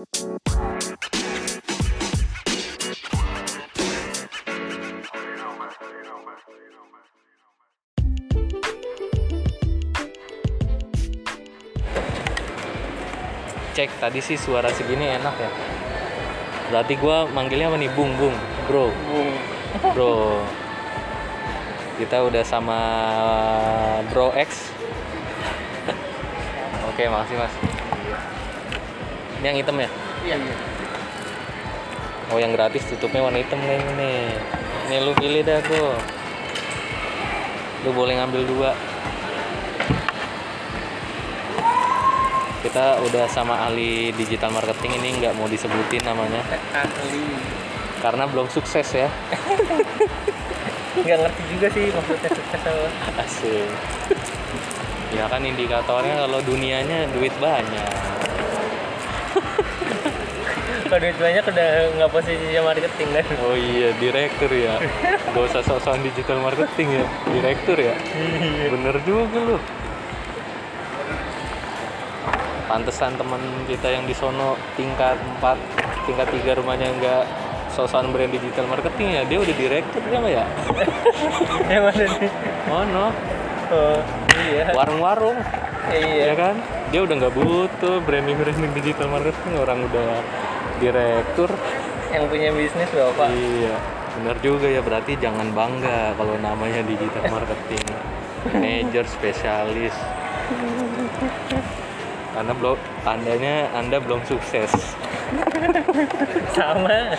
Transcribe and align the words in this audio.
cek 0.00 0.08
tadi 14.00 14.24
sih 14.24 14.40
suara 14.40 14.72
segini 14.72 15.04
enak 15.04 15.36
ya. 15.36 15.50
Berarti 16.72 16.96
gua 16.96 17.28
manggilnya 17.28 17.68
apa 17.68 17.76
nih? 17.76 17.92
Bung 17.92 18.16
bung. 18.16 18.32
Bro. 18.64 18.88
Bung. 19.04 19.36
bro. 19.92 20.40
Kita 22.00 22.24
udah 22.24 22.40
sama 22.40 22.80
bro 24.08 24.32
X. 24.32 24.72
Oke 26.88 27.04
makasih 27.04 27.36
mas 27.36 27.79
ini 29.40 29.46
yang 29.48 29.58
hitam 29.58 29.76
ya? 29.80 29.88
Iya. 30.20 30.36
oh 32.30 32.38
yang 32.38 32.52
gratis 32.52 32.84
tutupnya 32.86 33.24
warna 33.24 33.40
hitam 33.40 33.58
nih 33.58 33.80
nih 33.96 34.20
ini 34.86 34.96
lu 35.00 35.16
pilih 35.16 35.42
dah 35.42 35.64
tuh 35.64 35.96
lu 37.88 37.90
boleh 37.96 38.20
ngambil 38.20 38.42
dua. 38.44 38.70
Kita 42.60 43.00
udah 43.00 43.24
sama 43.32 43.56
ahli 43.64 44.12
digital 44.12 44.52
marketing 44.52 45.00
ini 45.00 45.16
nggak 45.24 45.32
mau 45.32 45.48
disebutin 45.48 46.04
namanya. 46.04 46.44
Ahli. 46.76 47.24
karena 48.04 48.28
belum 48.28 48.52
sukses 48.52 48.84
ya. 48.92 49.08
Nggak 51.00 51.18
ngerti 51.24 51.42
juga 51.48 51.66
sih 51.72 51.84
maksudnya 51.88 52.30
sukses 52.36 52.60
apa. 52.60 52.88
asik. 53.24 53.68
Ya 55.16 55.24
kan 55.32 55.40
indikatornya 55.40 56.28
kalau 56.28 56.44
dunianya 56.44 57.08
duit 57.16 57.32
banyak 57.40 58.09
Kalau 60.90 61.06
duit 61.06 61.14
banyak 61.22 61.44
udah 61.46 61.68
nggak 62.02 62.10
posisinya 62.10 62.60
marketing 62.66 63.08
kan. 63.14 63.24
oh 63.46 63.54
iya 63.54 63.94
direktur 64.02 64.50
ya. 64.50 64.74
Gak 65.30 65.44
usah 65.46 65.62
sok-sokan 65.62 66.02
digital 66.02 66.42
marketing 66.42 66.98
ya. 66.98 67.06
Direktur 67.30 67.78
ya. 67.78 67.94
Bener 68.66 68.98
juga 69.06 69.38
lu. 69.38 69.56
Pantesan 72.66 73.14
teman 73.14 73.38
kita 73.70 73.86
yang 73.86 74.02
di 74.02 74.14
sono 74.18 74.58
tingkat 74.74 75.14
4 75.38 76.10
tingkat 76.10 76.26
3 76.26 76.58
rumahnya 76.58 76.90
nggak 76.98 77.22
sok-sokan 77.70 78.10
brand 78.10 78.34
digital 78.34 78.66
marketing 78.66 79.14
ya 79.14 79.22
dia 79.30 79.38
udah 79.38 79.54
direktur 79.54 80.02
ya 80.10 80.18
ya? 80.26 80.44
Yang 81.70 81.82
mana 81.86 82.02
nih? 82.18 82.30
oh 82.66 82.82
no 82.90 83.06
Oh, 83.70 84.02
iya. 84.50 84.74
warung-warung. 84.74 85.38
Iya. 85.94 86.24
ya 86.26 86.34
kan? 86.34 86.54
Dia 86.90 87.06
udah 87.06 87.14
nggak 87.22 87.34
butuh 87.38 88.02
branding 88.02 88.34
branding 88.34 88.74
digital 88.74 89.06
marketing 89.06 89.54
orang 89.62 89.86
udah 89.86 90.10
direktur. 90.80 91.52
Yang 92.10 92.24
punya 92.26 92.50
bisnis 92.50 92.90
bapak. 92.90 93.28
iya 93.30 93.76
benar 94.18 94.36
juga 94.42 94.66
ya. 94.66 94.80
Berarti 94.82 95.14
jangan 95.20 95.52
bangga 95.54 96.16
kalau 96.18 96.34
namanya 96.40 96.82
digital 96.82 97.22
marketing. 97.30 97.84
Manager 98.50 99.04
spesialis. 99.06 99.94
Karena 102.34 102.52
belum 102.56 102.78
tandanya 103.04 103.68
anda 103.76 104.00
belum 104.00 104.24
sukses. 104.24 104.72
Sama. 106.56 107.14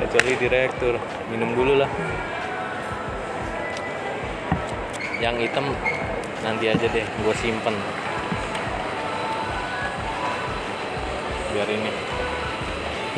kecuali 0.00 0.32
direktur. 0.40 0.94
Minum 1.28 1.52
dulu 1.52 1.84
lah. 1.84 1.90
Yang 5.20 5.50
hitam 5.50 5.66
nanti 6.40 6.64
aja 6.72 6.86
deh. 6.88 7.04
Gue 7.20 7.34
simpen 7.36 7.76
biar 11.60 11.76
ini. 11.76 11.92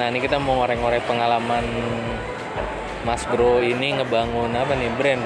Nah 0.02 0.10
ini 0.10 0.18
kita 0.18 0.42
mau 0.42 0.58
ngorek-ngorek 0.58 1.06
pengalaman 1.06 1.62
Mas 3.06 3.22
Bro 3.30 3.62
ini 3.62 3.94
ngebangun 3.94 4.50
apa 4.50 4.74
nih 4.74 4.90
brand? 4.98 5.22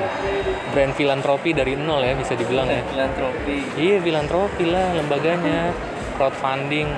Brand 0.76 0.92
filantropi 0.92 1.56
dari 1.56 1.80
nol 1.80 2.04
ya 2.04 2.12
bisa 2.12 2.36
dibilang 2.36 2.68
ya? 2.68 2.84
Filantropi. 2.84 3.56
iya 3.80 3.96
filantropi 4.04 4.68
lah 4.68 4.92
lembaganya. 5.00 5.72
Crowdfunding. 6.20 6.92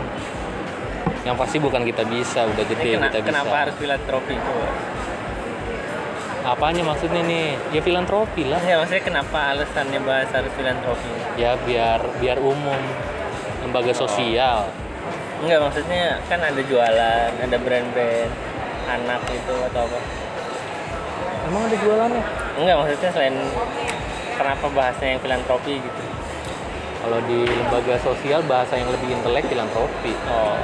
Yang 1.23 1.37
pasti 1.39 1.57
bukan 1.63 1.87
kita 1.87 2.03
bisa 2.03 2.47
udah 2.51 2.65
gede 2.67 2.99
kena- 2.99 3.11
kita 3.15 3.19
bisa. 3.23 3.29
kenapa 3.31 3.55
harus 3.63 3.75
filantropi 3.79 4.35
itu? 4.35 4.55
Apanya 6.43 6.83
maksudnya 6.83 7.23
nih? 7.23 7.47
Ya 7.71 7.81
filantropi 7.83 8.43
lah. 8.43 8.59
Ya 8.67 8.83
maksudnya 8.83 9.07
kenapa 9.07 9.55
alasannya 9.55 10.03
bahas 10.03 10.31
harus 10.35 10.51
filantropi? 10.59 11.11
ya 11.39 11.55
biar 11.63 12.03
biar 12.19 12.43
umum. 12.43 12.79
Lembaga 13.63 13.95
sosial 13.95 14.67
Enggak 15.39 15.59
maksudnya 15.63 16.19
kan 16.27 16.41
ada 16.43 16.63
jualan, 16.67 17.31
ada 17.39 17.57
brand-brand 17.63 18.33
anak 18.89 19.23
itu 19.31 19.55
atau 19.71 19.85
apa? 19.87 20.01
emang 21.49 21.65
ada 21.65 21.77
jualannya 21.81 22.23
Enggak 22.61 22.77
maksudnya 22.77 23.11
selain 23.15 23.37
kenapa 24.37 24.67
bahasnya 24.73 25.17
yang 25.17 25.21
filantropi 25.23 25.81
gitu? 25.81 26.03
kalau 26.99 27.19
di 27.31 27.47
lembaga 27.47 27.95
sosial 28.03 28.43
bahasa 28.45 28.75
yang 28.75 28.91
lebih 28.91 29.15
intelek 29.15 29.47
filantropi 29.47 30.13
Oh. 30.27 30.59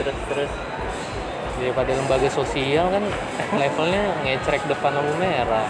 Terus 0.00 0.16
terus 0.26 0.52
daripada 1.60 1.94
lembaga 1.94 2.28
sosial 2.32 2.90
kan 2.90 3.04
levelnya 3.54 4.10
ngecrek 4.26 4.64
depan 4.66 4.90
lampu 4.90 5.14
merah 5.22 5.68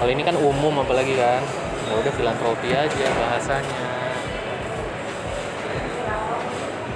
kalau 0.00 0.08
ini 0.08 0.24
kan 0.24 0.32
umum 0.40 0.80
apalagi 0.80 1.12
kan 1.20 1.44
ya 1.84 1.92
udah 2.00 2.12
filantropi 2.16 2.72
aja 2.72 3.06
bahasanya 3.20 3.99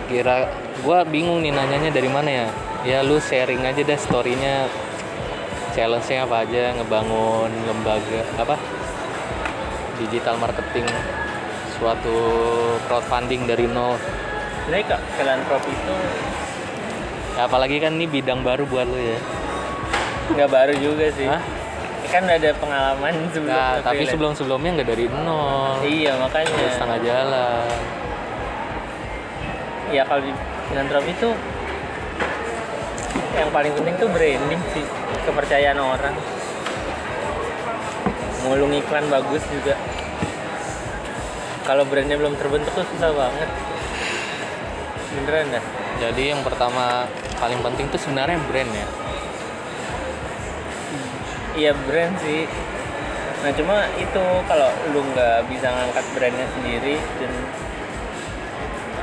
kira 0.06 0.48
gua 0.80 1.02
bingung 1.02 1.40
nih 1.40 1.50
nanyanya 1.50 1.90
dari 1.90 2.06
mana 2.06 2.30
ya 2.30 2.46
ya 2.84 2.98
lu 3.00 3.16
sharing 3.16 3.62
aja 3.62 3.80
deh 3.80 3.96
storynya 3.96 4.68
challenge-nya 5.72 6.22
apa 6.22 6.44
aja 6.44 6.74
ngebangun 6.74 7.50
lembaga 7.64 8.22
apa 8.36 8.54
digital 9.96 10.36
marketing 10.36 10.86
suatu 11.72 12.14
crowdfunding 12.84 13.44
dari 13.44 13.66
nol 13.66 13.98
sebenarnya 14.62 14.86
kak 14.90 15.00
filantropi 15.14 15.72
itu 15.72 15.96
Ya, 17.34 17.50
apalagi 17.50 17.82
kan 17.82 17.98
ini 17.98 18.06
bidang 18.06 18.46
baru 18.46 18.62
buat 18.62 18.86
lu 18.86 18.94
ya. 18.94 19.18
nggak 20.30 20.46
baru 20.46 20.70
juga 20.78 21.10
sih. 21.10 21.26
Hah? 21.26 21.42
Kan 22.06 22.30
ada 22.30 22.54
pengalaman 22.54 23.10
sebelum 23.28 23.50
Nah, 23.50 23.82
tapi 23.82 23.90
freelance. 23.98 24.10
sebelum-sebelumnya 24.14 24.70
nggak 24.70 24.88
dari 24.88 25.06
nol. 25.10 25.82
Iya 25.82 26.14
makanya. 26.14 26.54
Terus 26.54 26.72
setengah 26.72 26.98
jalan. 27.02 27.66
Ya 29.94 30.02
kalau 30.02 30.26
di 30.26 30.34
filantropi 30.74 31.14
itu 31.14 31.30
yang 33.38 33.50
paling 33.54 33.70
penting 33.78 33.94
tuh 33.94 34.10
branding 34.10 34.62
sih, 34.74 34.82
kepercayaan 35.22 35.78
orang. 35.78 36.18
Ngulung 38.42 38.74
iklan 38.74 39.06
bagus 39.06 39.46
juga. 39.54 39.78
Kalau 41.62 41.86
brandnya 41.86 42.18
belum 42.18 42.34
terbentuk 42.34 42.74
tuh 42.74 42.82
susah 42.90 43.14
banget. 43.14 43.50
Beneran 45.14 45.46
dah. 45.54 45.64
Jadi 46.02 46.34
yang 46.34 46.42
pertama 46.42 47.06
paling 47.38 47.62
penting 47.62 47.86
tuh 47.94 48.02
sebenarnya 48.02 48.42
brand 48.50 48.70
ya. 48.74 48.88
Iya 51.54 51.72
brand 51.86 52.18
sih. 52.18 52.50
Nah 53.46 53.50
cuma 53.54 53.86
itu 53.94 54.24
kalau 54.50 54.74
lu 54.90 55.06
nggak 55.14 55.46
bisa 55.46 55.70
ngangkat 55.70 56.04
brandnya 56.18 56.46
sendiri 56.58 56.98
dan 57.22 57.32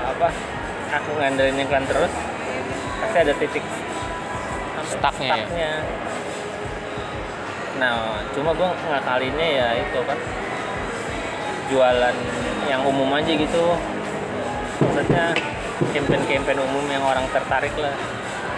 apa 0.01 0.27
aku 0.91 1.09
ngandelin 1.17 1.63
iklan 1.63 1.85
terus 1.87 2.11
pasti 3.01 3.17
ada 3.17 3.33
titik 3.39 3.63
Stucknya 4.91 5.29
ya? 5.31 5.35
stucknya. 5.47 5.71
Nah 7.79 8.19
cuma 8.35 8.51
gua 8.51 8.75
ngakalinnya 8.75 9.47
ya 9.47 9.67
itu 9.79 9.99
kan 10.03 10.19
jualan 11.71 12.15
yang 12.67 12.81
umum 12.83 13.07
aja 13.15 13.31
gitu. 13.31 13.65
Maksudnya 14.83 15.31
campaign-campaign 15.95 16.59
umum 16.59 16.85
yang 16.91 17.03
orang 17.07 17.23
tertarik 17.31 17.71
lah. 17.79 17.95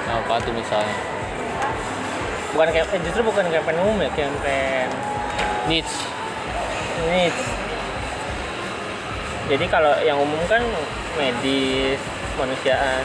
Nah, 0.09 0.19
apa 0.19 0.41
tuh 0.43 0.51
misalnya? 0.51 0.97
Bukan 2.51 2.69
campaign, 2.73 3.01
justru 3.07 3.21
bukan 3.23 3.45
campaign 3.47 3.77
umum 3.79 3.97
ya, 4.03 4.09
campaign 4.17 4.89
Niche. 5.69 5.95
niche 7.07 7.43
jadi 9.43 9.65
kalau 9.67 9.91
yang 10.07 10.15
umum 10.19 10.39
kan 10.47 10.63
medis 11.19 11.99
kemanusiaan. 12.35 13.03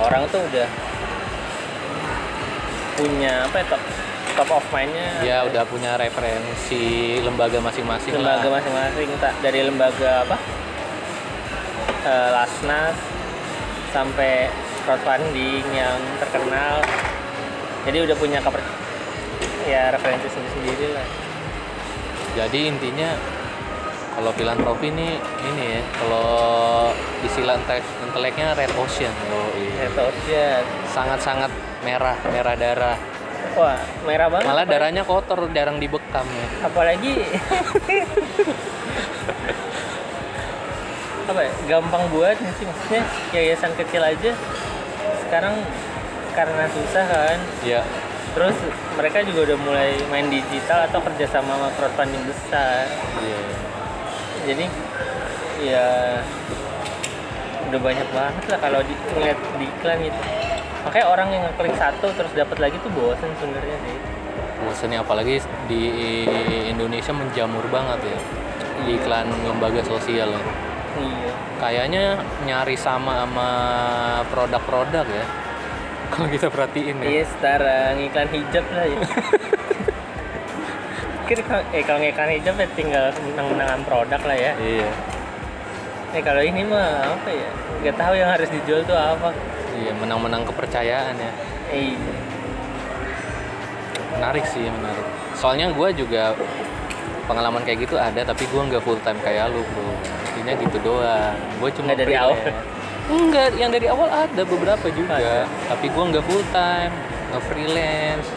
Orang 0.00 0.22
tuh 0.32 0.40
udah 0.40 0.68
punya 2.96 3.46
apa 3.48 3.56
ya 3.60 3.64
top, 3.70 3.82
top 4.36 4.50
of 4.60 4.64
mindnya. 4.72 5.10
Ya 5.22 5.38
udah 5.46 5.62
punya 5.66 5.96
referensi 5.96 7.18
lembaga 7.20 7.58
masing-masing 7.60 8.16
lembaga 8.16 8.48
lah. 8.48 8.52
masing-masing 8.60 9.08
tak 9.20 9.34
dari 9.42 9.60
lembaga 9.66 10.26
apa 10.26 10.36
Eh, 12.02 12.28
Lasnas 12.34 12.98
sampai 13.94 14.50
crowdfunding 14.82 15.62
yang 15.70 15.94
terkenal. 16.18 16.82
Jadi 17.86 17.98
udah 18.02 18.16
punya 18.18 18.42
keper 18.42 18.58
ya 19.70 19.94
referensi 19.94 20.26
sendiri-sendiri 20.26 20.98
lah. 20.98 21.06
Jadi 22.34 22.60
intinya 22.66 23.14
kalau 24.12 24.30
filantropi 24.36 24.92
ini 24.92 25.16
ini 25.48 25.64
ya 25.78 25.82
kalau 25.96 26.28
istilah 27.24 27.56
inteleknya 28.04 28.52
red 28.52 28.72
ocean. 28.76 29.12
Oh 29.32 29.48
iya 29.56 29.88
Red 29.88 29.96
Ocean. 29.96 30.62
sangat-sangat 30.92 31.50
merah 31.82 32.16
merah 32.28 32.54
darah. 32.54 32.98
Wah, 33.52 33.76
merah 34.06 34.28
banget. 34.32 34.46
malah 34.48 34.64
apalagi- 34.64 34.72
darahnya 34.72 35.02
kotor 35.04 35.48
jarang 35.52 35.76
dibekam 35.80 36.24
ya. 36.24 36.46
Apalagi 36.68 37.12
apa 41.32 41.40
ya, 41.40 41.52
gampang 41.68 42.04
buat 42.12 42.36
sih? 42.36 42.64
Maksudnya 42.68 43.02
yayasan 43.32 43.72
kecil 43.78 44.02
aja 44.04 44.30
sekarang 45.26 45.54
karena 46.36 46.64
susah 46.68 47.04
kan? 47.08 47.38
Ya 47.64 47.82
terus 48.32 48.56
mereka 48.96 49.20
juga 49.28 49.52
udah 49.52 49.58
mulai 49.60 49.92
main 50.08 50.32
digital 50.32 50.88
atau 50.88 51.04
kerjasama 51.04 51.52
sama 51.52 51.68
crowdfunding 51.76 52.24
besar. 52.24 52.88
Iya 53.20 53.40
jadi 54.42 54.66
ya 55.62 55.86
udah 57.70 57.80
banyak 57.80 58.08
banget 58.12 58.44
lah 58.52 58.58
kalau 58.60 58.80
di, 58.84 58.94
ngeliat 59.16 59.38
di 59.56 59.66
iklan 59.70 59.98
gitu. 60.02 60.20
Makanya 60.82 61.06
orang 61.06 61.28
yang 61.30 61.42
ngeklik 61.46 61.74
satu 61.78 62.10
terus 62.12 62.32
dapat 62.34 62.58
lagi 62.58 62.76
tuh 62.82 62.90
bosen 62.92 63.30
sebenarnya 63.38 63.76
sih. 63.86 63.96
Bosannya 64.66 64.98
apalagi 65.00 65.40
di 65.70 65.82
Indonesia 66.68 67.14
menjamur 67.14 67.64
banget 67.70 68.12
ya 68.12 68.18
di 68.82 68.98
iklan 68.98 69.30
lembaga 69.46 69.80
sosial 69.86 70.34
ya. 70.34 70.42
iya. 70.98 71.32
Kayaknya 71.62 72.04
nyari 72.42 72.74
sama 72.74 73.22
sama 73.22 73.48
produk-produk 74.34 75.06
ya. 75.06 75.26
Kalau 76.12 76.28
kita 76.28 76.50
perhatiin 76.50 76.98
ya. 77.00 77.08
Iya 77.08 77.24
setara 77.30 77.94
ngiklan 77.96 78.28
hijab 78.34 78.66
lah 78.74 78.84
ya. 78.84 79.00
Kira 81.28 81.42
eh 81.70 81.82
kalau 81.86 81.98
ngiklan 82.02 82.30
hijab 82.34 82.54
ya 82.58 82.68
tinggal 82.74 83.04
menang-menangan 83.32 83.80
produk 83.86 84.20
lah 84.26 84.36
ya. 84.36 84.52
iya 84.58 84.90
Eh 86.12 86.20
kalau 86.20 86.44
ini 86.44 86.60
mah 86.66 87.16
apa 87.16 87.30
ya? 87.32 87.48
Gak 87.88 87.96
tahu 87.96 88.12
yang 88.20 88.28
harus 88.28 88.48
dijual 88.52 88.84
tuh 88.84 88.98
apa. 88.98 89.32
iya 89.72 89.96
menang-menang 89.96 90.44
kepercayaan 90.44 91.16
ya 91.16 91.32
Eh 91.72 91.96
menarik 94.12 94.44
sih 94.46 94.62
menarik 94.68 95.06
soalnya 95.34 95.72
gue 95.72 95.88
juga 95.98 96.36
pengalaman 97.24 97.64
kayak 97.64 97.88
gitu 97.88 97.96
ada 97.96 98.20
tapi 98.22 98.44
gue 98.46 98.60
nggak 98.60 98.82
full 98.84 99.00
time 99.02 99.18
kayak 99.24 99.50
lu 99.50 99.64
bro 99.72 99.90
intinya 100.30 100.52
gitu 100.60 100.76
doang 100.84 101.34
gue 101.58 101.70
cuma 101.74 101.90
dari 101.96 102.14
awal? 102.14 102.36
enggak 103.10 103.50
yang 103.58 103.70
dari 103.72 103.86
awal 103.90 104.06
ada 104.06 104.42
beberapa 104.46 104.86
juga 104.92 105.18
Ada. 105.18 105.48
tapi 105.74 105.86
gue 105.90 106.04
nggak 106.12 106.24
full 106.28 106.44
time 106.54 106.92
nggak 107.32 107.42
freelance 107.50 108.28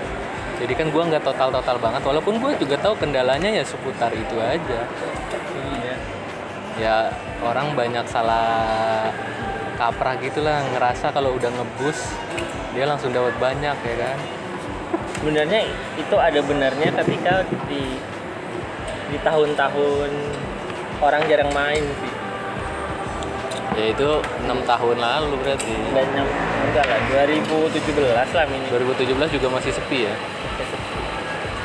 jadi 0.56 0.74
kan 0.76 0.88
gue 0.92 1.04
nggak 1.12 1.24
total 1.24 1.52
total 1.52 1.78
banget 1.80 2.02
walaupun 2.08 2.40
gue 2.40 2.52
juga 2.60 2.76
tahu 2.80 2.96
kendalanya 2.96 3.52
ya 3.52 3.64
seputar 3.68 4.12
itu 4.16 4.36
aja 4.40 4.82
iya. 5.60 5.96
ya 6.80 6.96
orang 7.44 7.76
banyak 7.76 8.06
salah 8.08 9.12
kaprah 9.76 10.16
gitulah 10.24 10.64
ngerasa 10.72 11.12
kalau 11.12 11.36
udah 11.36 11.52
ngebus 11.52 12.16
dia 12.72 12.88
langsung 12.88 13.12
dapat 13.12 13.36
banyak 13.40 13.76
ya 13.76 13.96
kan 14.00 14.20
Sebenarnya 15.16 15.66
itu 15.98 16.16
ada 16.22 16.38
benarnya 16.44 16.94
ketika 17.02 17.42
di 17.66 17.98
di 19.10 19.18
tahun-tahun 19.26 20.12
orang 21.02 21.22
jarang 21.26 21.50
main 21.50 21.82
sih. 21.82 22.14
ya 23.76 23.86
itu 23.90 24.10
enam 24.46 24.62
tahun 24.64 24.98
lalu 25.02 25.34
berarti 25.42 25.74
Banyak 25.92 26.28
enggak 26.70 26.86
lah 26.86 27.00
2017 27.26 28.38
lah 28.38 28.46
minimal. 28.48 28.94
2017 28.94 29.36
juga 29.40 29.48
masih 29.50 29.72
sepi 29.74 30.00
ya 30.06 30.16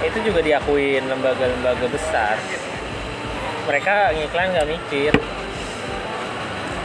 itu 0.01 0.19
juga 0.25 0.41
diakuin 0.41 1.05
lembaga-lembaga 1.09 1.87
besar. 1.93 2.37
Mereka 3.69 4.17
ngiklan 4.17 4.49
nggak 4.57 4.69
mikir. 4.69 5.13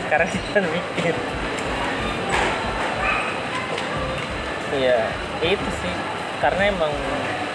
Sekarang 0.06 0.29
kita 0.35 0.59
mikir. 0.67 1.15
Iya 4.75 5.00
itu 5.44 5.69
sih. 5.83 5.95
Karena 6.44 6.69
emang 6.69 6.91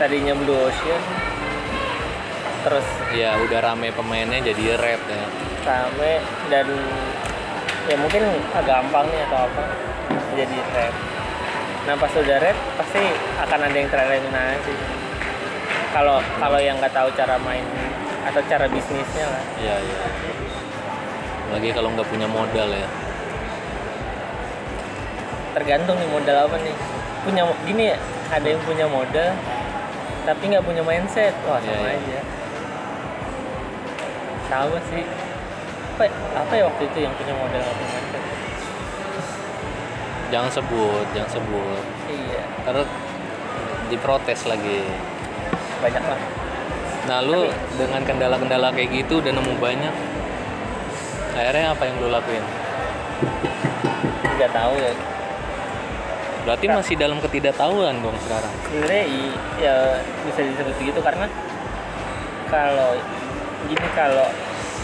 tadinya 0.00 0.32
Blue 0.32 0.56
Ocean 0.56 1.02
terus 2.60 2.84
ya 3.16 3.40
udah 3.40 3.72
rame 3.72 3.88
pemainnya 3.88 4.40
jadi 4.44 4.76
red 4.76 5.00
ya. 5.08 5.24
Rame 5.64 6.20
dan 6.52 6.68
ya 7.88 7.96
mungkin 7.96 8.22
agak 8.52 8.66
gampang 8.68 9.06
nih 9.08 9.20
atau 9.26 9.48
apa 9.48 9.64
jadi 10.36 10.58
red 10.76 10.94
nah 11.88 11.94
pas 11.96 12.12
udah 12.12 12.38
red 12.38 12.58
pasti 12.76 13.02
akan 13.40 13.60
ada 13.66 13.76
yang 13.76 13.88
tereliminasi 13.88 14.74
kalau 15.90 16.22
kalau 16.38 16.58
yang 16.62 16.78
nggak 16.78 16.94
tahu 16.94 17.10
cara 17.19 17.34
main 17.42 17.66
atau 18.26 18.40
cara 18.46 18.66
bisnisnya 18.70 19.26
lah. 19.26 19.42
Iya 19.58 19.76
iya. 19.82 19.98
Lagi 21.50 21.69
kalau 21.75 21.88
nggak 21.90 22.08
punya 22.08 22.28
modal 22.31 22.69
ya. 22.70 22.88
Tergantung 25.58 25.98
nih 25.98 26.10
modal 26.10 26.37
apa 26.46 26.56
nih. 26.62 26.76
Punya 27.26 27.42
gini 27.66 27.90
ya 27.90 27.96
ada 28.31 28.46
yang 28.46 28.62
punya 28.62 28.87
modal 28.87 29.34
tapi 30.25 30.42
nggak 30.46 30.64
punya 30.64 30.82
mindset. 30.87 31.34
Wah 31.42 31.58
sama 31.58 31.90
iya. 31.90 31.98
aja. 31.98 32.20
Sama 34.46 34.78
sih. 34.94 35.04
Apa 35.98 36.04
apa 36.38 36.52
ya 36.54 36.64
waktu 36.70 36.82
itu 36.87 36.98
yang 37.02 37.14
punya 37.19 37.34
modal 37.34 37.58
nggak 37.58 37.76
punya 37.76 37.92
mindset? 37.98 38.22
Jangan 40.31 40.50
sebut 40.54 41.06
jangan 41.19 41.31
sebut. 41.34 41.82
Iya. 42.06 42.42
Karena 42.62 42.84
diprotes 43.90 44.46
lagi 44.46 44.87
banyak 45.80 46.04
lah. 46.04 46.20
Nah 47.08 47.18
lu 47.24 47.48
dengan 47.74 48.04
kendala-kendala 48.04 48.70
kayak 48.76 49.04
gitu 49.04 49.24
udah 49.24 49.32
nemu 49.32 49.54
banyak 49.56 49.94
akhirnya 51.34 51.72
apa 51.72 51.82
yang 51.88 51.96
lu 51.98 52.08
lakuin? 52.12 52.44
Nggak 54.36 54.52
tahu 54.52 54.74
ya. 54.76 54.92
Berarti 56.44 56.66
masih 56.72 56.94
dalam 56.96 57.18
ketidaktahuan 57.20 58.00
dong 58.00 58.16
sekarang? 58.24 58.52
Sebenarnya 58.68 59.04
ya 59.60 59.76
bisa 60.28 60.40
disebut 60.44 60.74
begitu 60.80 61.00
karena 61.00 61.26
kalau 62.48 62.96
gini 63.68 63.88
kalau 63.92 64.28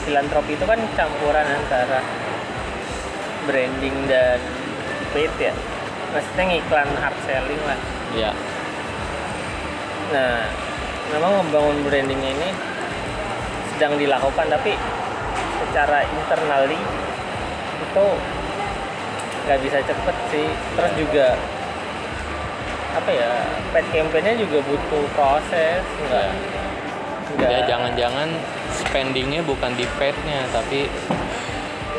filantropi 0.04 0.54
itu 0.54 0.64
kan 0.64 0.80
campuran 0.94 1.46
antara 1.48 2.00
branding 3.44 3.96
dan 4.08 4.40
paid 5.12 5.32
ya. 5.40 5.52
Maksudnya 6.12 6.44
ngiklan 6.56 6.88
hard 6.96 7.16
selling 7.28 7.62
lah. 7.68 7.78
Ya 8.16 8.32
nah 10.06 10.46
memang 11.14 11.32
membangun 11.44 11.76
brandingnya 11.86 12.30
ini 12.34 12.50
sedang 13.76 14.00
dilakukan 14.00 14.46
tapi 14.48 14.72
secara 15.62 16.02
internally 16.08 16.80
itu 17.76 18.06
nggak 19.46 19.58
bisa 19.62 19.78
cepet 19.84 20.16
sih. 20.32 20.48
Terus 20.74 20.92
juga 20.96 21.26
apa 22.96 23.10
ya 23.12 23.30
paid 23.76 23.86
campaign-nya 23.92 24.40
juga 24.40 24.64
butuh 24.64 25.04
proses 25.12 25.84
nggak 26.08 26.30
nggak 27.36 27.50
ya 27.52 27.60
jangan-jangan 27.68 28.32
spendingnya 28.72 29.44
bukan 29.44 29.76
di 29.76 29.84
paid-nya 30.00 30.48
tapi 30.50 30.88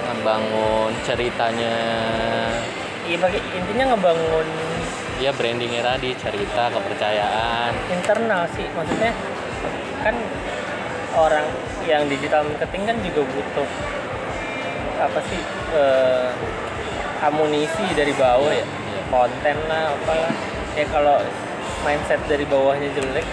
ngebangun 0.09 0.91
ceritanya. 1.05 1.77
Iya 3.05 3.27
intinya 3.55 3.93
ngebangun 3.93 4.47
ya 5.17 5.31
brandingnya 5.33 5.81
tadi 5.81 6.13
cerita 6.13 6.69
kepercayaan 6.69 7.73
internal 7.89 8.45
sih 8.53 8.65
maksudnya 8.71 9.11
kan 10.01 10.15
orang 11.17 11.45
yang 11.83 12.05
digital 12.05 12.45
marketing 12.45 12.83
kan 12.85 12.95
juga 13.01 13.21
butuh 13.25 13.67
apa 14.97 15.19
sih 15.25 15.41
eh, 15.73 16.29
amunisi 17.21 17.85
dari 17.93 18.13
bawah 18.13 18.53
ya 18.53 18.65
Iya. 18.87 19.01
konten 19.09 19.57
lah 19.69 19.93
apalah 19.93 20.33
ya 20.73 20.85
kalau 20.89 21.17
mindset 21.81 22.21
dari 22.25 22.45
bawahnya 22.45 22.89
jelek 22.93 23.25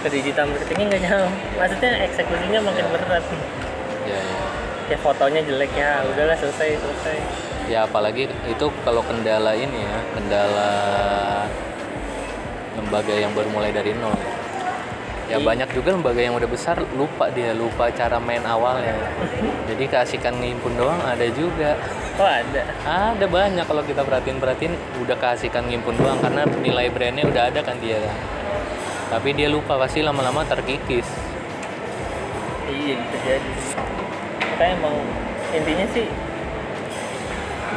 ke 0.00 0.08
digital 0.08 0.48
marketingnya 0.48 0.86
nggak 0.86 1.02
nyam 1.04 1.28
maksudnya 1.56 1.90
eksekusinya 2.06 2.60
makin 2.62 2.84
Iya. 2.84 2.92
berat 2.94 3.24
ya, 3.26 3.38
ya. 4.10 4.20
ya 4.90 4.96
fotonya 4.98 5.40
jelek 5.42 5.70
ya 5.74 6.02
udahlah 6.04 6.34
selesai 6.34 6.78
selesai 6.78 7.16
ya 7.70 7.86
apalagi 7.86 8.26
itu 8.50 8.66
kalau 8.82 8.98
kendala 9.06 9.54
ini 9.54 9.78
ya 9.78 9.98
kendala 10.10 10.70
lembaga 12.74 13.14
yang 13.14 13.30
baru 13.30 13.46
mulai 13.54 13.70
dari 13.70 13.94
nol 13.94 14.10
ya. 14.10 14.30
Iya. 15.30 15.46
banyak 15.46 15.70
juga 15.70 15.94
lembaga 15.94 16.18
yang 16.18 16.34
udah 16.34 16.50
besar 16.50 16.74
lupa 16.98 17.30
dia 17.30 17.54
lupa 17.54 17.86
cara 17.94 18.18
main 18.18 18.42
awalnya. 18.42 18.98
Jadi 19.70 19.86
keasikan 19.86 20.42
ngimpun 20.42 20.74
doang 20.74 20.98
ada 21.06 21.22
juga. 21.30 21.78
Oh 22.18 22.26
ada. 22.26 22.66
Ada 23.14 23.30
banyak 23.30 23.62
kalau 23.62 23.86
kita 23.86 24.02
perhatiin 24.02 24.42
perhatiin 24.42 24.74
udah 24.98 25.14
keasikan 25.14 25.70
ngimpun 25.70 25.94
doang 26.02 26.18
karena 26.18 26.42
nilai 26.58 26.90
brandnya 26.90 27.30
udah 27.30 27.46
ada 27.46 27.62
kan 27.62 27.78
dia. 27.78 28.02
Kan 28.02 28.18
tapi 29.10 29.34
dia 29.34 29.46
lupa 29.50 29.78
pasti 29.78 30.02
lama-lama 30.02 30.42
terkikis. 30.46 31.06
Iya 32.66 32.98
bisa 32.98 33.18
jadi. 33.22 33.52
Makanya 34.50 34.74
emang 34.82 34.96
intinya 35.54 35.86
sih 35.94 36.06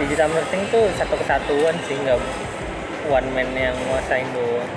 digital 0.02 0.30
marketing 0.34 0.64
tuh 0.74 0.86
satu 0.98 1.16
kesatuan 1.18 1.76
sih 1.86 1.96
nggak 2.02 2.18
one 3.10 3.30
man 3.36 3.50
yang 3.54 3.76
nguasain 3.90 4.26
doang 4.34 4.70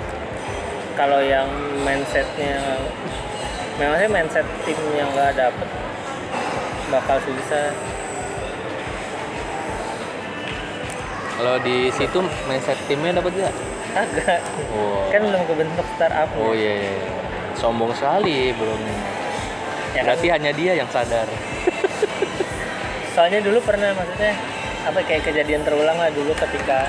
kalau 0.93 1.21
yang 1.21 1.47
mindsetnya 1.85 2.57
memang 3.77 3.97
sih 4.01 4.09
mindset 4.09 4.47
tim 4.65 4.77
yang 4.93 5.09
nggak 5.13 5.37
dapet 5.37 5.69
bakal 6.89 7.17
susah 7.25 7.73
Kalau 11.37 11.53
di 11.61 11.93
situ 11.93 12.17
mindset 12.49 12.73
timnya 12.89 13.21
dapat 13.21 13.29
gak? 13.37 13.53
agak 13.93 14.41
Oh. 14.73 15.05
kan 15.13 15.21
belum 15.21 15.45
kebentuk 15.45 15.85
startup 15.93 16.25
Oh 16.33 16.57
iya, 16.57 16.81
iya. 16.81 16.97
iya. 16.97 17.13
Sombong 17.53 17.93
sekali 17.93 18.57
belum. 18.57 18.81
ya 19.93 20.01
kan? 20.01 20.17
Berarti 20.17 20.27
hanya 20.33 20.49
dia 20.57 20.73
yang 20.81 20.89
sadar. 20.89 21.29
soalnya 23.13 23.37
dulu 23.41 23.61
pernah 23.61 23.93
maksudnya 23.93 24.33
apa 24.87 24.99
kayak 25.01 25.23
kejadian 25.23 25.61
terulang 25.61 25.95
lah 25.95 26.09
dulu 26.09 26.31
ketika 26.33 26.87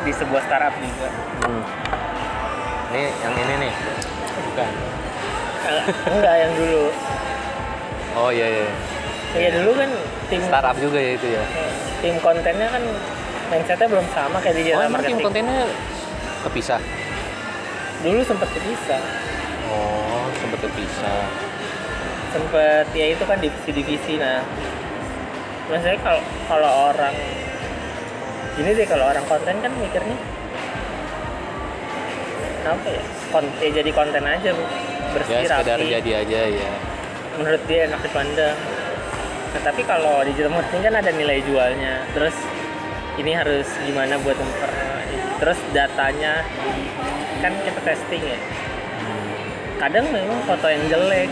di 0.00 0.12
sebuah 0.12 0.42
startup 0.42 0.74
juga 0.74 1.08
Hmm. 1.40 1.64
Ini 2.90 3.04
yang 3.16 3.34
ini 3.34 3.54
nih. 3.60 3.72
Bukan. 4.42 4.68
Enggak 6.10 6.34
yang 6.36 6.52
dulu 6.52 6.84
Oh 8.12 8.28
iya 8.28 8.46
iya. 8.50 8.66
ya 9.32 9.48
dulu 9.54 9.70
kan 9.72 9.90
tim 10.26 10.42
Startup 10.42 10.74
juga 10.74 10.98
ya 10.98 11.14
itu 11.14 11.26
ya. 11.28 11.44
tim 12.00 12.18
kontennya 12.18 12.66
kan 12.66 12.82
mindsetnya 13.46 13.86
belum 13.86 14.06
sama 14.10 14.36
kayak 14.40 14.52
di 14.52 14.62
Oh, 14.66 14.66
digital 14.66 14.82
emang 14.82 14.90
tim 14.90 14.94
marketing 15.14 15.18
kontennya 15.22 15.58
kepisah. 16.42 16.80
dulu 18.00 18.20
sempat 18.20 18.48
kepisah 18.50 19.02
Oh, 19.70 20.26
sempet 20.34 20.58
kepisah. 20.60 21.20
sempet 22.30 22.86
ya 22.90 23.06
itu 23.08 23.22
kan 23.22 23.38
divisi-divisi 23.38 24.18
nah 24.18 24.42
maksudnya 25.70 25.98
kalau 26.02 26.22
kalau 26.44 26.70
orang 26.90 27.14
ini 28.58 28.70
deh 28.74 28.86
kalau 28.86 29.04
orang 29.06 29.24
konten 29.24 29.54
kan 29.62 29.72
mikirnya 29.78 30.18
apa 32.60 32.88
ya? 32.92 33.02
Kon- 33.30 33.56
ya 33.58 33.70
jadi 33.72 33.90
konten 33.90 34.22
aja 34.22 34.50
bu. 34.52 34.64
Bersih 35.16 35.32
Ya 35.32 35.48
sekedar 35.48 35.78
rapi. 35.78 35.88
jadi 35.90 36.10
aja 36.22 36.40
ya. 36.50 36.72
menurut 37.38 37.62
dia 37.64 37.88
enak 37.88 38.00
dipandang. 38.04 38.58
Nah, 39.50 39.62
tapi 39.64 39.82
kalau 39.82 40.20
digital 40.22 40.52
marketing 40.52 40.82
kan 40.84 40.94
ada 41.00 41.10
nilai 41.10 41.40
jualnya. 41.42 42.04
Terus 42.12 42.36
ini 43.16 43.32
harus 43.32 43.66
gimana 43.82 44.20
buat 44.20 44.36
memper 44.36 44.70
terus 45.40 45.56
datanya 45.72 46.44
kan 47.40 47.52
kita 47.64 47.80
testing 47.80 48.20
ya. 48.20 48.38
Kadang 49.80 50.12
memang 50.12 50.44
foto 50.44 50.68
yang 50.68 50.84
jelek. 50.92 51.30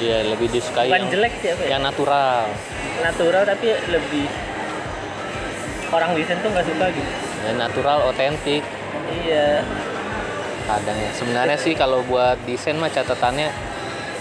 Iya, 0.00 0.24
lebih 0.34 0.48
disukai 0.50 0.88
bukan 0.88 1.04
yang, 1.04 1.12
jelek 1.12 1.32
sih 1.38 1.48
apa 1.52 1.62
ya? 1.62 1.68
yang 1.76 1.82
natural. 1.84 2.48
Natural 3.02 3.42
tapi 3.44 3.68
lebih 3.86 4.26
orang 5.90 6.14
desain 6.14 6.38
tuh 6.38 6.48
nggak 6.48 6.66
suka 6.66 6.86
gitu 6.90 7.12
Ya, 7.40 7.56
natural, 7.56 8.04
otentik. 8.04 8.60
iya 9.16 9.64
Kadang 10.62 10.92
ya. 10.94 11.10
Sebenarnya 11.10 11.56
sih 11.56 11.72
kalau 11.72 12.04
buat 12.04 12.36
desain 12.44 12.76
mah 12.76 12.86
catatannya 12.86 13.48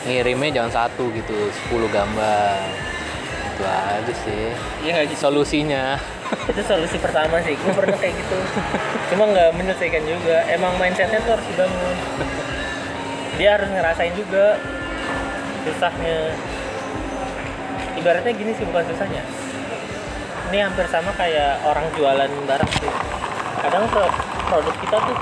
ngirimnya 0.01 0.55
jangan 0.55 0.71
satu 0.88 1.12
gitu, 1.12 1.36
10 1.67 1.86
gambar. 1.89 2.55
Itu 3.51 3.63
aja 3.67 4.13
sih. 4.17 4.55
iya 4.81 4.91
nggak 4.95 5.12
gitu 5.12 5.19
Solusinya. 5.21 6.00
itu 6.29 6.62
solusi 6.62 6.95
pertama 6.95 7.41
sih 7.41 7.53
gue 7.53 7.74
pernah 7.74 7.98
kayak 7.98 8.13
gitu 8.15 8.38
cuma 9.09 9.25
nggak 9.27 9.50
menyelesaikan 9.51 10.05
juga 10.05 10.45
emang 10.48 10.77
mindsetnya 10.77 11.17
tuh 11.19 11.33
harus 11.33 11.45
dibangun 11.48 11.95
dia 13.36 13.57
harus 13.57 13.65
ngerasain 13.67 14.13
juga 14.13 14.62
susahnya 15.59 16.38
ibaratnya 17.96 18.34
gini 18.34 18.51
sih 18.53 18.65
bukan 18.65 18.86
susahnya 18.86 19.24
ini 20.50 20.58
hampir 20.60 20.86
sama 20.89 21.13
kayak 21.13 21.62
orang 21.63 21.86
jualan 21.93 22.29
barang 22.46 22.72
sih 22.77 22.91
kadang 23.60 23.86
pro- 23.88 24.13
produk 24.48 24.75
kita 24.81 24.98
tuh 24.98 25.17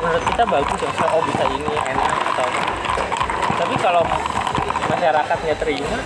menurut 0.00 0.24
kita 0.24 0.42
bagus 0.48 0.78
ya 0.80 0.88
misalnya, 0.88 1.12
oh 1.12 1.22
bisa 1.28 1.44
ini 1.46 1.74
enak 1.76 2.12
atau 2.32 2.48
tapi 3.60 3.74
kalau 3.76 4.02
masyarakatnya 4.88 5.54
terima 5.56 5.98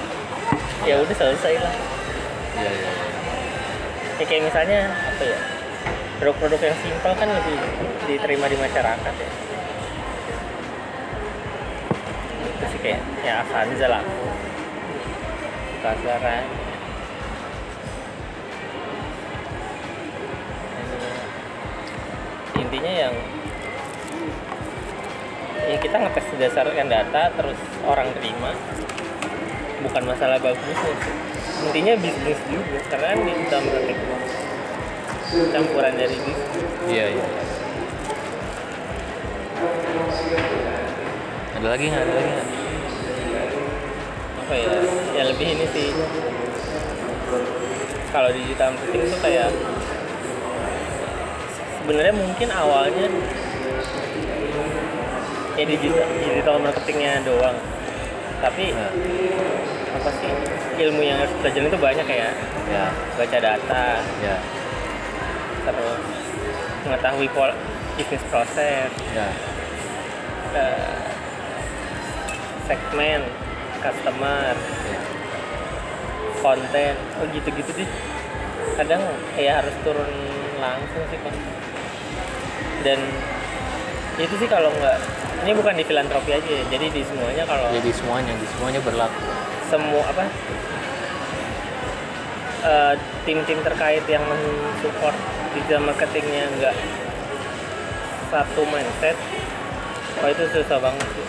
ya 0.83 0.99
udah 1.01 1.15
selesai 1.15 1.55
lah 1.59 1.75
Iya, 2.55 2.71
iya. 2.71 2.87
iya. 2.87 2.93
ya 4.15 4.25
kayak 4.27 4.43
misalnya 4.47 4.81
apa 4.95 5.23
ya 5.27 5.39
produk-produk 6.19 6.61
yang 6.63 6.77
simpel 6.79 7.13
kan 7.15 7.27
lebih 7.27 7.59
diterima 8.07 8.47
di 8.47 8.55
masyarakat 8.55 9.15
ya 9.15 9.31
kayak 12.85 13.01
ya 13.25 13.41
Avanza 13.41 13.89
lah 13.89 14.05
kasaran 15.81 16.45
intinya 22.61 22.93
yang 22.93 23.15
ya 25.65 25.77
kita 25.81 25.97
ngetes 25.97 26.29
berdasarkan 26.29 26.89
data 26.93 27.23
terus 27.33 27.57
orang 27.89 28.13
terima 28.21 28.53
bukan 29.81 30.05
masalah 30.05 30.37
sih. 30.45 30.77
intinya 31.65 31.97
bisnis 31.97 32.37
juga 32.53 32.85
karena 32.93 33.17
kan 33.17 33.21
digital 33.25 33.61
marketing 33.65 34.01
campuran 35.57 35.95
dari 35.97 36.17
bisnis 36.21 36.53
Iya, 36.85 37.17
iya. 37.17 37.27
Ada 41.57 41.67
lagi 41.73 41.85
nggak? 41.89 42.03
Ada 42.05 42.13
lagi 42.13 42.29
nggak? 42.29 42.54
Apa 44.45 44.55
ya 44.61 44.77
ya 45.17 45.23
lebih 45.33 45.57
ini 45.57 45.67
sih. 45.73 45.89
Kalau 48.13 48.29
digital 48.29 48.77
marketing 48.77 49.09
tuh 49.09 49.21
kayak 49.25 49.49
sebenarnya 51.81 52.15
mungkin 52.15 52.49
awalnya 52.53 53.09
ya 55.57 55.65
digital 55.65 56.07
digital 56.21 56.57
marketingnya 56.61 57.25
doang. 57.25 57.57
Tapi 58.45 58.77
Nah, 58.77 58.93
apa 59.97 60.11
sih 60.21 60.29
ilmu 60.85 61.01
yang 61.01 61.17
harus 61.17 61.33
belajar 61.41 61.65
itu 61.65 61.79
banyak 61.81 62.09
ya. 62.13 62.31
Ya, 62.69 62.85
baca 63.17 63.39
data. 63.41 63.87
Ya, 64.21 64.37
terus 65.65 66.01
mengetahui 66.85 67.29
pola 67.33 67.57
bisnis 67.97 68.21
proses. 68.29 68.93
Ya. 69.17 69.29
eh, 70.55 70.97
segmen 72.69 73.25
customer. 73.85 74.57
Konten. 76.41 76.95
Oh 77.21 77.27
gitu-gitu 77.29 77.71
deh 77.77 77.91
kadang 78.75 79.03
ya 79.39 79.63
harus 79.63 79.75
turun 79.87 80.11
langsung 80.59 81.05
sih 81.13 81.19
kan 81.23 81.35
dan 82.83 82.99
itu 84.19 84.35
sih 84.39 84.49
kalau 84.51 84.71
nggak 84.71 84.99
ini 85.45 85.53
bukan 85.53 85.75
di 85.77 85.85
filantropi 85.85 86.31
aja 86.33 86.49
ya. 86.49 86.65
Jadi 86.73 86.87
di 86.91 87.03
semuanya 87.05 87.45
kalau 87.45 87.69
Jadi 87.69 87.91
semuanya, 87.93 88.33
di 88.33 88.47
semuanya 88.57 88.81
berlaku. 88.81 89.21
semua 89.69 90.03
apa? 90.07 90.25
Eh, 92.65 92.95
tim-tim 93.29 93.61
terkait 93.61 94.05
yang 94.09 94.25
mensupport 94.25 95.17
digital 95.53 95.85
marketingnya 95.85 96.45
nggak 96.61 96.77
satu 98.33 98.63
mindset 98.73 99.17
oh 100.23 100.29
itu 100.31 100.45
susah 100.51 100.79
banget 100.81 101.09
sih. 101.13 101.27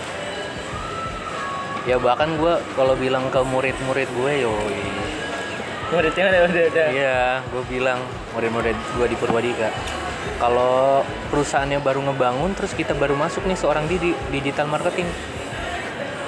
Ya 1.85 1.97
bahkan 1.97 2.33
gue 2.35 2.53
kalau 2.73 2.93
bilang 2.95 3.29
ke 3.29 3.39
murid-murid 3.39 4.09
gue, 4.11 4.31
yoi. 4.41 4.81
muridnya 5.85 6.25
udah 6.25 6.41
udah, 6.43 6.65
udah. 6.67 6.87
Iya, 6.89 7.19
gue 7.45 7.63
bilang 7.69 8.01
murid-murid 8.33 8.73
gue 8.73 9.05
di 9.05 9.15
Purwadika. 9.15 9.69
Kalau 10.35 11.05
perusahaannya 11.29 11.77
baru 11.79 12.01
ngebangun, 12.03 12.51
terus 12.51 12.73
kita 12.73 12.91
baru 12.91 13.13
masuk 13.13 13.45
nih 13.45 13.53
seorang 13.53 13.85
di 13.85 14.01
di- 14.01 14.17
digital 14.31 14.65
marketing. 14.65 15.05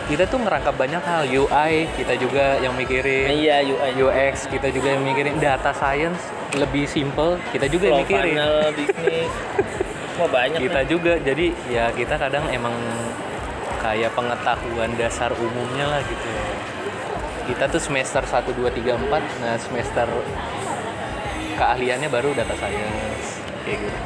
Kita 0.08 0.24
tuh 0.24 0.40
ngerangkap 0.40 0.72
banyak 0.72 1.02
hal, 1.02 1.26
UI 1.26 1.90
kita 1.92 2.16
juga 2.16 2.56
yang 2.58 2.72
mikirin, 2.74 3.28
iya 3.28 3.60
UI 3.60 3.92
UX 3.98 4.48
kita 4.48 4.72
juga 4.72 4.96
yang 4.96 5.04
mikirin, 5.04 5.36
data 5.36 5.76
science 5.76 6.22
lebih 6.56 6.88
simple 6.88 7.36
kita 7.52 7.68
juga 7.68 7.92
yang 7.92 8.08
mikirin. 8.08 8.32
funnel 8.32 8.56
bisnis 8.72 9.28
mau 10.16 10.32
banyak 10.32 10.64
Kita 10.64 10.80
nih. 10.80 10.88
juga, 10.88 11.14
jadi 11.20 11.46
ya 11.68 11.92
kita 11.92 12.16
kadang 12.16 12.48
emang 12.48 12.72
kayak 13.79 14.12
pengetahuan 14.12 14.91
dasar 14.96 15.31
umumnya 15.34 15.86
lah 15.88 16.01
gitu. 16.01 16.29
Kita 17.48 17.65
tuh 17.67 17.79
semester 17.79 18.19
1, 18.19 18.51
2, 18.51 18.67
3, 18.69 19.00
4, 19.00 19.24
nah 19.39 19.55
semester 19.55 20.07
keahliannya 21.55 22.07
baru 22.07 22.31
data 22.31 22.53
science 22.53 23.41
kayak 23.63 23.81
gitu. 23.81 23.98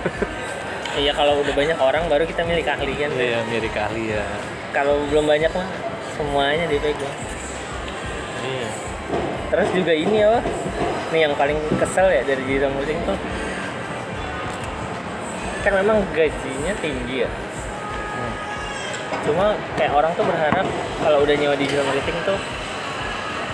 iya 1.03 1.11
kalau 1.11 1.39
udah 1.39 1.51
banyak 1.51 1.75
orang 1.75 2.07
baru 2.07 2.23
kita 2.23 2.43
milih 2.43 2.63
keahlian 2.63 3.11
Iya, 3.11 3.43
mirip 3.45 3.71
keahlian. 3.71 4.23
kalau 4.71 5.03
belum 5.07 5.27
banyak 5.27 5.51
mah 5.51 5.67
semuanya 6.15 6.63
dipegang 6.67 7.11
Iya. 8.41 8.69
terus 9.51 9.69
juga 9.75 9.91
ini 9.91 10.15
ya 10.17 10.39
nih 11.11 11.27
yang 11.27 11.35
paling 11.35 11.59
kesel 11.75 12.07
ya 12.07 12.23
dari 12.23 12.39
digital 12.41 12.71
marketing 12.71 13.03
tuh 13.03 13.19
kan 15.61 15.73
memang 15.77 16.01
gajinya 16.11 16.73
tinggi 16.79 17.21
ya. 17.21 17.29
Cuma 19.21 19.45
kayak 19.75 19.91
orang 19.91 20.11
tuh 20.13 20.25
berharap 20.25 20.65
kalau 20.99 21.21
udah 21.21 21.35
nyewa 21.35 21.53
digital 21.53 21.85
marketing 21.85 22.17
tuh 22.23 22.39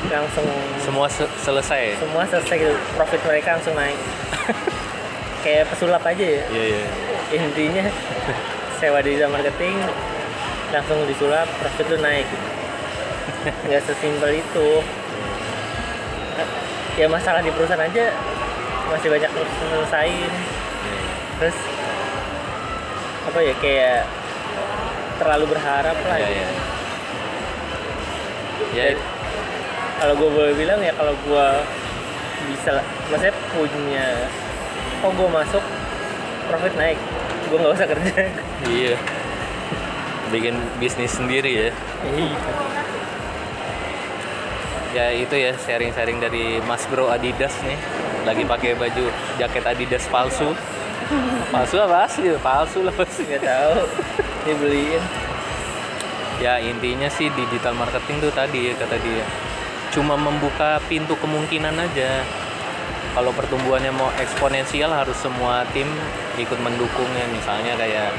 langsung 0.07 0.45
Semua 0.79 1.07
se- 1.07 1.33
selesai. 1.37 1.97
semua 1.97 2.23
selesai 2.23 2.55
gitu. 2.55 2.75
Profit 2.93 3.21
mereka 3.23 3.57
langsung 3.57 3.73
naik. 3.73 3.97
Kayak 5.43 5.67
pesulap 5.67 5.99
aja 6.01 6.21
ya. 6.23 6.43
Iya, 6.47 6.63
iya. 6.69 6.85
intinya 7.35 7.85
sewa 8.77 9.01
digital 9.01 9.29
marketing 9.29 9.75
langsung 10.69 11.01
disulap 11.03 11.49
profit 11.57 11.85
lu 11.89 11.97
naik. 11.99 12.27
Nggak 13.65 13.83
sesimpel 13.83 14.37
itu. 14.37 14.67
Ya 16.95 17.05
masalah 17.05 17.41
di 17.41 17.51
perusahaan 17.51 17.81
aja 17.81 18.13
masih 18.87 19.07
banyak 19.09 19.29
terus 19.29 19.51
selesaiin. 19.61 20.33
Terus 21.37 21.57
apa 23.27 23.39
ya 23.43 23.53
kayak 23.59 23.99
terlalu 25.17 25.45
berharap 25.57 25.97
lah 25.97 26.17
ya. 26.17 26.29
gitu. 26.29 26.53
ya 28.77 28.83
ya. 28.93 28.97
kalau 29.97 30.13
gue 30.17 30.29
boleh 30.29 30.53
bilang 30.53 30.79
ya 30.81 30.93
kalau 30.93 31.13
gue 31.25 31.47
bisa 32.53 32.69
lah. 32.79 32.85
Maksudnya 33.11 33.35
punya 33.51 34.07
oh 35.03 35.11
gue 35.11 35.29
masuk 35.29 35.63
profit 36.47 36.73
naik. 36.77 36.99
Gue 37.49 37.57
nggak 37.59 37.75
usah 37.75 37.87
kerja. 37.87 38.15
Iya. 38.67 38.95
Bikin 40.31 40.55
bisnis 40.79 41.11
sendiri 41.15 41.51
ya. 41.51 41.69
Iya. 42.03 42.39
Ya 44.95 45.05
itu 45.13 45.35
ya 45.35 45.51
sharing-sharing 45.55 46.17
dari 46.23 46.63
Mas 46.63 46.83
Bro 46.87 47.11
Adidas 47.11 47.53
nih. 47.63 47.77
Lagi 48.23 48.43
pakai 48.43 48.75
baju 48.75 49.05
jaket 49.39 49.63
Adidas 49.63 50.05
palsu 50.11 50.55
palsu 51.53 51.75
apa 51.79 52.05
asli 52.05 52.31
palsu 52.39 52.83
lah 52.83 52.93
pasti 52.93 53.23
nggak 53.25 53.41
tahu. 53.43 53.73
Dibeliin. 54.45 55.03
Ya 56.37 56.61
intinya 56.61 57.09
sih 57.09 57.33
digital 57.33 57.73
marketing 57.73 58.21
tuh 58.21 58.31
tadi 58.31 58.69
ya 58.69 58.73
kata 58.77 58.97
dia. 59.01 59.25
Cuma 59.89 60.13
membuka 60.13 60.77
pintu 60.85 61.17
kemungkinan 61.17 61.73
aja. 61.79 62.21
Kalau 63.17 63.33
pertumbuhannya 63.33 63.89
mau 63.97 64.13
eksponensial 64.21 64.93
harus 64.93 65.17
semua 65.17 65.65
tim 65.73 65.89
ikut 66.37 66.59
mendukungnya. 66.61 67.25
Misalnya 67.33 67.73
kayak 67.73 68.13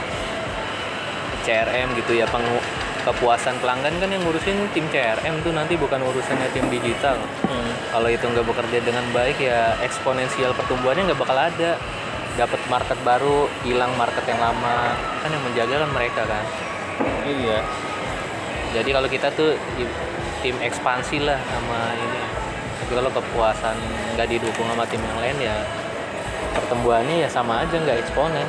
CRM 1.47 1.95
gitu 1.95 2.19
ya 2.19 2.27
pengu 2.27 2.59
kepuasan 3.07 3.57
pelanggan 3.63 3.95
kan 3.97 4.09
yang 4.11 4.21
ngurusin 4.27 4.69
tim 4.77 4.85
CRM 4.93 5.41
tuh 5.41 5.55
nanti 5.55 5.81
bukan 5.81 6.03
urusannya 6.03 6.51
tim 6.53 6.67
digital. 6.69 7.17
Hmm. 7.49 7.73
kalau 7.89 8.09
itu 8.13 8.21
nggak 8.21 8.45
bekerja 8.45 8.79
dengan 8.85 9.05
baik 9.17 9.41
ya 9.41 9.73
eksponensial 9.81 10.53
pertumbuhannya 10.53 11.09
nggak 11.09 11.21
bakal 11.25 11.39
ada 11.41 11.81
dapat 12.39 12.61
market 12.71 12.99
baru 13.03 13.51
hilang 13.67 13.91
market 13.99 14.23
yang 14.31 14.39
lama. 14.39 14.95
Kan 15.21 15.35
yang 15.35 15.43
menjaga 15.43 15.75
kan 15.83 15.91
mereka 15.91 16.23
kan. 16.23 16.45
Iya. 17.27 17.59
Jadi 18.79 18.89
kalau 18.95 19.09
kita 19.11 19.29
tuh 19.35 19.59
tim 20.41 20.55
ekspansi 20.63 21.27
lah 21.27 21.37
sama 21.43 21.99
ini. 21.99 22.23
Tapi 22.79 22.93
kalau 22.95 23.11
kepuasan 23.11 23.77
nggak 24.15 24.29
didukung 24.31 24.71
sama 24.71 24.87
tim 24.87 25.03
yang 25.03 25.19
lain 25.19 25.39
ya 25.43 25.57
pertumbuhannya 26.55 27.27
ya 27.27 27.29
sama 27.29 27.67
aja 27.67 27.75
nggak 27.75 28.07
eksponen. 28.07 28.47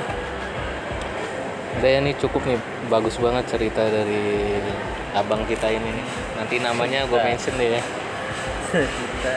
Udah 1.81 1.89
ya 1.89 1.99
nih 2.05 2.13
cukup 2.21 2.45
nih. 2.45 2.61
Bagus 2.93 3.17
banget 3.17 3.49
cerita 3.49 3.81
dari 3.89 4.57
abang 5.17 5.41
kita 5.49 5.65
ini 5.73 5.89
nih. 5.89 6.07
Nanti 6.37 6.55
namanya 6.61 7.09
gue 7.09 7.19
mention 7.19 7.57
deh 7.57 7.69
ya. 7.77 7.81
Kita 9.09 9.35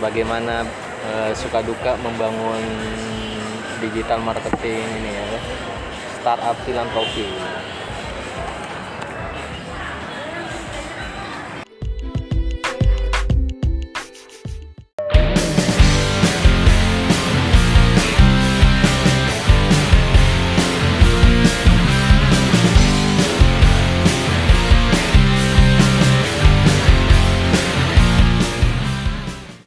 bagaimana 0.00 0.64
eh, 1.06 1.32
suka 1.38 1.62
duka 1.62 1.94
membangun 2.02 2.62
digital 3.78 4.18
marketing 4.24 4.86
ini 5.02 5.10
ya 5.14 5.26
startup 6.20 6.56
filantropi 6.66 7.28